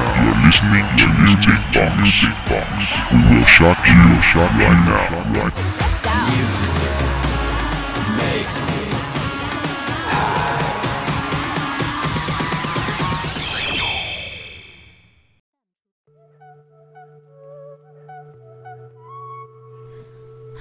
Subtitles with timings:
[0.00, 1.92] You're listening to Music Box.
[2.00, 2.72] Music Box.
[3.12, 5.08] We will shock you, shock right now.
[5.34, 5.52] Right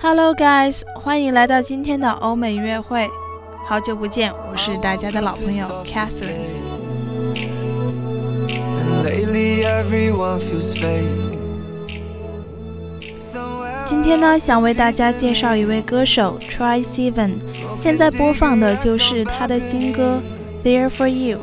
[0.02, 3.10] Hello guys，欢迎来到今天的欧美约会。
[3.66, 6.59] 好久不见，我是大家的老朋友 Catherine。
[13.86, 17.36] 今天呢，想为大家介绍一位歌手 Try Seven，
[17.80, 20.22] 现在播放的就是他的新歌
[20.68, 21.40] 《There for You》。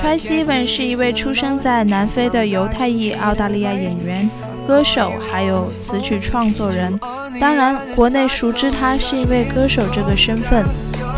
[0.00, 4.30] Try Seven 是一位出生在南非的犹太裔澳大利亚演员、
[4.68, 6.96] 歌手，还有词曲创作人。
[7.40, 10.64] 当然，国内熟知他是一位歌手这个身份。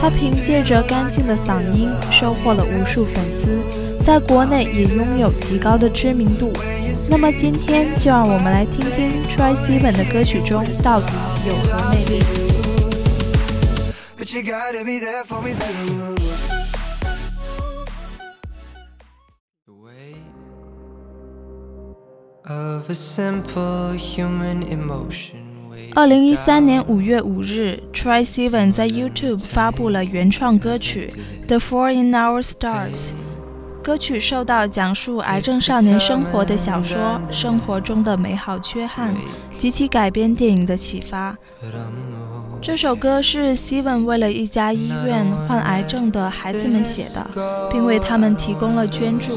[0.01, 3.59] 他凭借着干净的嗓音，收获了无数粉丝，
[4.07, 6.53] 在国内也拥有极高的知名度。
[7.11, 11.13] 那么今天就让我们来听听 Try Seven 的歌曲中到底
[11.45, 12.23] 有何魅力。
[14.17, 16.15] But you gotta be there for me too.
[19.65, 20.23] The weight
[22.47, 25.69] of a simple human emotion.
[25.69, 31.11] weighs 二零一三年五月五日，Try Seven 在 YouTube 发布了原创歌曲
[31.49, 33.11] 《The Four in Our Stars》。
[33.87, 36.99] 歌曲受到讲述癌症少年生活的小说
[37.33, 39.15] 《生活中的美好缺憾》
[39.57, 41.39] 及其改编电影的启发。
[42.61, 49.33] 这首歌是 Steven 为了一家医院患癌症的孩子们写的，并为他们提供了捐助。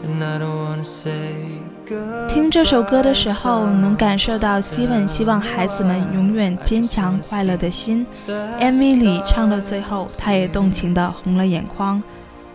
[0.00, 1.32] And I don't wanna say
[2.28, 8.06] 听这首歌的时候，能感受到 Steven 希望孩子们永远坚强快乐的心。
[8.60, 12.02] MV 里唱到最后，他也动情地红了眼眶。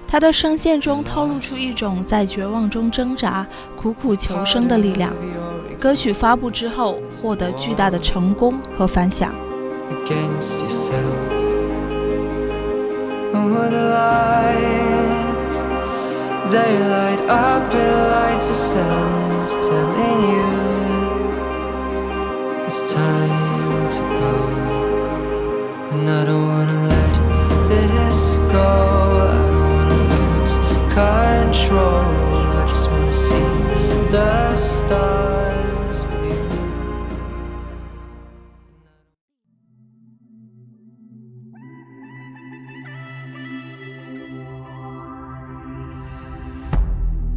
[0.07, 3.47] 他的声线中透露出一种在绝望中挣扎、
[3.81, 5.11] 苦苦求生的力量。
[5.79, 9.33] 歌曲发布之后，获得巨大的成功和反响。
[19.73, 20.51] Telling you
[22.67, 24.35] it's time to go.
[25.91, 27.15] And I don't wanna let
[27.71, 28.19] this
[28.55, 28.71] go.
[29.29, 30.55] I don't wanna lose
[30.99, 32.07] control.
[32.57, 33.47] I just wanna see
[34.15, 36.41] the stars with you.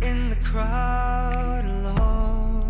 [0.09, 0.86] In the crowd.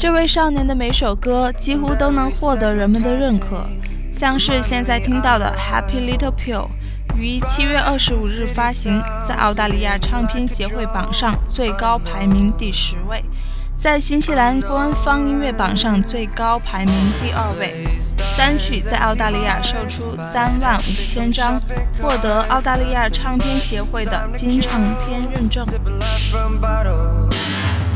[0.06, 3.66] 这位少年的每首歌几乎都能获得人们的认可，
[4.14, 6.68] 像是现在听到的《Happy Little Pill》，
[7.16, 13.20] 于七月二十五日发行，在澳大利亚唱片协会榜上最高排名第十位，
[13.76, 17.74] 在新西兰官方音乐榜上最高排名第二位。
[18.38, 21.60] 单曲在澳大利亚售出三万五千张，
[22.00, 25.66] 获得澳大利亚唱片协会的金唱片认证。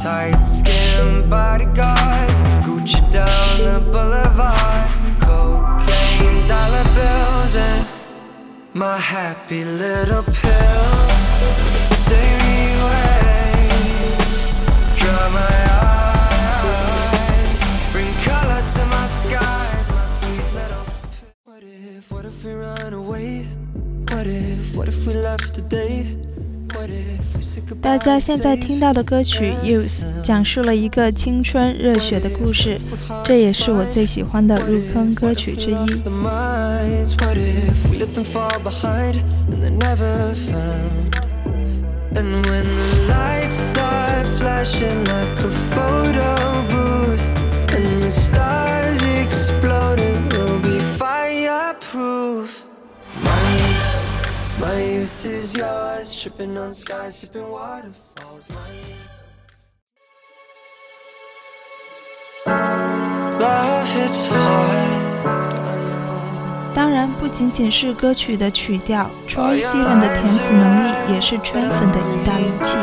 [0.00, 2.42] Tight skin bodyguards.
[2.64, 4.90] Gucci down the boulevard.
[5.20, 7.92] Cocaine dollar bills and
[8.72, 10.86] my happy little pill.
[12.08, 13.68] Take me away.
[14.96, 15.56] Dry my
[16.64, 17.60] eyes.
[17.92, 19.91] Bring color to my skies.
[19.91, 21.28] My sweet little pill.
[21.44, 23.48] What if, what if we run away?
[24.08, 26.16] What if, what if we left today?
[27.80, 29.84] 大家现在听到的歌曲《Youth》
[30.22, 32.78] 讲述了一个青春热血的故事，
[33.24, 35.74] 这也是我最喜欢的入坑歌曲之一。
[56.20, 58.50] Tripping on skies, sipping waterfalls.
[58.50, 58.68] My.
[63.38, 65.00] Love hits hard
[66.74, 72.76] 当然，不仅仅是歌曲的曲调，Troy Sivan 的填词能力也是圈粉的一大利器。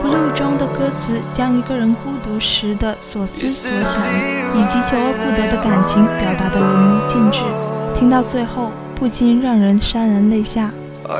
[0.00, 4.06] Blue 中的歌词将一个人孤独时的所思所想，
[4.54, 7.40] 以及求而不得的感情表达得淋漓尽致，
[7.98, 10.70] 听到最后不禁让人潸然泪下。
[11.08, 11.16] 好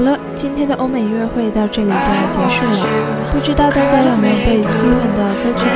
[0.00, 2.00] 了，今天的欧美音乐会到这里就要
[2.32, 2.86] 结束了。
[3.30, 5.66] 不知道大家有没有被 Steven 的歌曲打动呢？
[5.66, 5.75] 如